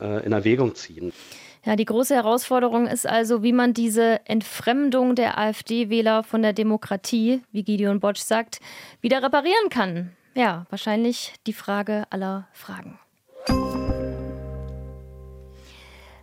äh, 0.00 0.24
in 0.24 0.32
Erwägung 0.32 0.74
ziehen. 0.74 1.12
Ja, 1.64 1.76
die 1.76 1.84
große 1.84 2.14
Herausforderung 2.14 2.88
ist 2.88 3.06
also, 3.06 3.44
wie 3.44 3.52
man 3.52 3.72
diese 3.72 4.20
Entfremdung 4.26 5.14
der 5.14 5.38
AfD-Wähler 5.38 6.24
von 6.24 6.42
der 6.42 6.52
Demokratie, 6.52 7.42
wie 7.52 7.62
Gideon 7.62 8.00
Botsch 8.00 8.20
sagt, 8.20 8.58
wieder 9.00 9.22
reparieren 9.22 9.68
kann. 9.70 10.10
Ja, 10.34 10.66
wahrscheinlich 10.70 11.34
die 11.46 11.52
Frage 11.52 12.04
aller 12.10 12.48
Fragen. 12.52 12.98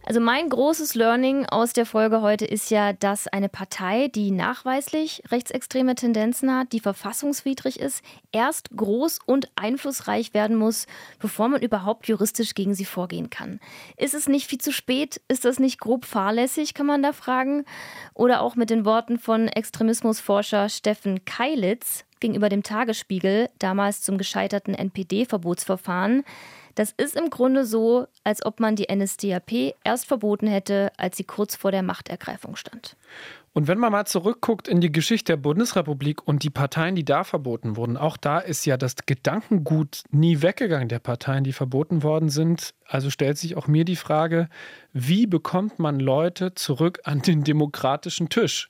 Also 0.10 0.22
mein 0.22 0.50
großes 0.50 0.96
Learning 0.96 1.46
aus 1.46 1.74
der 1.74 1.86
Folge 1.86 2.22
heute 2.22 2.44
ist 2.44 2.72
ja, 2.72 2.94
dass 2.94 3.28
eine 3.28 3.48
Partei, 3.48 4.08
die 4.08 4.32
nachweislich 4.32 5.22
rechtsextreme 5.30 5.94
Tendenzen 5.94 6.52
hat, 6.52 6.72
die 6.72 6.80
verfassungswidrig 6.80 7.80
ist, 7.80 8.04
erst 8.32 8.72
groß 8.76 9.20
und 9.28 9.52
einflussreich 9.56 10.34
werden 10.34 10.58
muss, 10.58 10.88
bevor 11.20 11.48
man 11.48 11.62
überhaupt 11.62 12.08
juristisch 12.08 12.56
gegen 12.56 12.74
sie 12.74 12.86
vorgehen 12.86 13.30
kann. 13.30 13.60
Ist 13.98 14.16
es 14.16 14.28
nicht 14.28 14.48
viel 14.48 14.58
zu 14.58 14.72
spät? 14.72 15.22
Ist 15.28 15.46
das 15.46 15.60
nicht 15.60 15.80
grob 15.80 16.06
fahrlässig, 16.06 16.74
kann 16.74 16.88
man 16.88 17.04
da 17.04 17.14
fragen? 17.14 17.64
Oder 18.16 18.42
auch 18.42 18.56
mit 18.56 18.72
den 18.72 18.86
Worten 18.86 19.20
von 19.20 19.48
Extremismusforscher 19.48 20.70
Steffen 20.70 21.24
Keilitz 21.26 22.04
gegenüber 22.20 22.50
dem 22.50 22.64
Tagesspiegel, 22.64 23.52
damals 23.60 24.02
zum 24.02 24.18
gescheiterten 24.18 24.74
NPD-Verbotsverfahren. 24.74 26.24
Das 26.80 26.94
ist 26.96 27.18
im 27.18 27.30
Grunde 27.30 27.66
so, 27.66 28.08
als 28.24 28.46
ob 28.46 28.62
man 28.62 28.78
die 28.78 28.88
NSDAP 28.90 29.76
erst 29.84 30.06
verboten 30.06 30.48
hätte, 30.48 30.94
als 30.96 31.18
sie 31.18 31.26
kurz 31.26 31.58
vor 31.58 31.74
der 31.74 31.84
Machtergreifung 31.84 32.56
stand. 32.56 32.96
Und 33.52 33.68
wenn 33.68 33.80
man 33.80 33.92
mal 33.92 34.06
zurückguckt 34.06 34.70
in 34.70 34.80
die 34.80 34.90
Geschichte 34.90 35.34
der 35.34 35.38
Bundesrepublik 35.42 36.26
und 36.26 36.44
die 36.44 36.50
Parteien, 36.50 36.96
die 36.96 37.04
da 37.04 37.26
verboten 37.26 37.76
wurden, 37.76 37.98
auch 37.98 38.16
da 38.16 38.40
ist 38.40 38.64
ja 38.64 38.78
das 38.78 38.96
Gedankengut 39.06 40.04
nie 40.12 40.42
weggegangen 40.42 40.88
der 40.88 41.00
Parteien, 41.00 41.44
die 41.44 41.52
verboten 41.52 42.02
worden 42.02 42.30
sind. 42.30 42.74
Also 42.86 43.10
stellt 43.10 43.38
sich 43.38 43.58
auch 43.58 43.68
mir 43.68 43.84
die 43.84 43.98
Frage, 43.98 44.48
wie 44.94 45.28
bekommt 45.28 45.80
man 45.80 46.00
Leute 46.00 46.54
zurück 46.54 47.02
an 47.04 47.22
den 47.22 47.44
demokratischen 47.44 48.30
Tisch, 48.30 48.70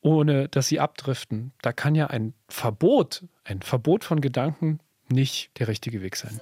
ohne 0.00 0.48
dass 0.48 0.66
sie 0.66 0.80
abdriften? 0.80 1.52
Da 1.62 1.72
kann 1.72 1.94
ja 1.94 2.08
ein 2.08 2.34
Verbot, 2.48 3.22
ein 3.44 3.62
Verbot 3.62 4.02
von 4.02 4.20
Gedanken 4.20 4.80
nicht 5.08 5.56
der 5.60 5.68
richtige 5.68 6.02
Weg 6.02 6.16
sein. 6.16 6.40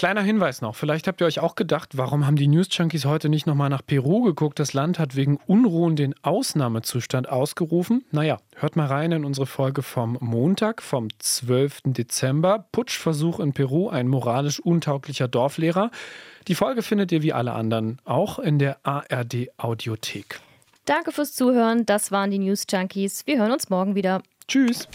Kleiner 0.00 0.22
Hinweis 0.22 0.62
noch, 0.62 0.76
vielleicht 0.76 1.06
habt 1.06 1.20
ihr 1.20 1.26
euch 1.26 1.40
auch 1.40 1.54
gedacht, 1.54 1.98
warum 1.98 2.26
haben 2.26 2.36
die 2.36 2.48
News 2.48 2.68
Junkies 2.70 3.04
heute 3.04 3.28
nicht 3.28 3.46
nochmal 3.46 3.68
nach 3.68 3.84
Peru 3.84 4.22
geguckt? 4.22 4.58
Das 4.58 4.72
Land 4.72 4.98
hat 4.98 5.14
wegen 5.14 5.36
Unruhen 5.46 5.94
den 5.94 6.14
Ausnahmezustand 6.22 7.28
ausgerufen. 7.28 8.02
Naja, 8.10 8.38
hört 8.56 8.76
mal 8.76 8.86
rein 8.86 9.12
in 9.12 9.26
unsere 9.26 9.44
Folge 9.44 9.82
vom 9.82 10.16
Montag, 10.22 10.80
vom 10.80 11.08
12. 11.18 11.80
Dezember. 11.84 12.64
Putschversuch 12.72 13.40
in 13.40 13.52
Peru, 13.52 13.90
ein 13.90 14.08
moralisch 14.08 14.58
untauglicher 14.58 15.28
Dorflehrer. 15.28 15.90
Die 16.48 16.54
Folge 16.54 16.80
findet 16.80 17.12
ihr 17.12 17.20
wie 17.20 17.34
alle 17.34 17.52
anderen 17.52 17.98
auch 18.06 18.38
in 18.38 18.58
der 18.58 18.78
ARD 18.84 19.50
Audiothek. 19.58 20.40
Danke 20.86 21.12
fürs 21.12 21.34
Zuhören, 21.34 21.84
das 21.84 22.10
waren 22.10 22.30
die 22.30 22.38
News 22.38 22.64
Junkies. 22.70 23.26
Wir 23.26 23.38
hören 23.38 23.52
uns 23.52 23.68
morgen 23.68 23.94
wieder. 23.94 24.22
Tschüss. 24.48 24.88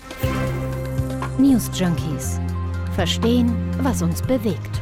News 1.38 1.70
Junkies. 1.80 2.40
Verstehen, 2.96 3.54
was 3.84 4.02
uns 4.02 4.24
bewegt. 4.24 4.82